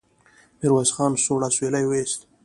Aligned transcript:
ميرويس 0.59 0.91
خان 0.95 1.11
سوړ 1.23 1.41
اسويلی 1.47 1.85
وايست. 1.87 2.21